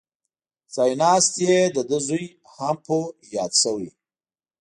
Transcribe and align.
ځای 0.73 0.91
ناست 1.01 1.33
یې 1.45 1.57
دده 1.75 1.97
زوی 2.07 2.25
هامپو 2.53 2.99
یاد 3.35 3.51
شوی. 3.61 3.89